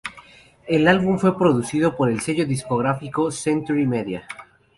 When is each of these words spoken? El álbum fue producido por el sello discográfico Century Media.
El 0.67 0.87
álbum 0.87 1.19
fue 1.19 1.37
producido 1.37 1.95
por 1.95 2.09
el 2.09 2.21
sello 2.21 2.43
discográfico 2.47 3.29
Century 3.29 3.85
Media. 3.85 4.25